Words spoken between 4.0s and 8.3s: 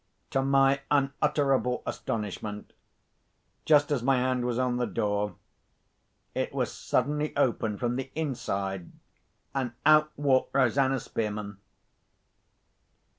my hand was on the door, it was suddenly opened from the